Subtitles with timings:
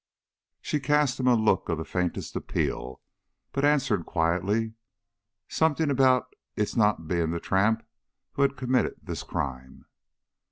[0.61, 3.01] She cast him a look of the faintest appeal,
[3.51, 4.73] but answered quietly:
[5.47, 7.85] "Something about its not being the tramp
[8.31, 9.85] who had committed this crime."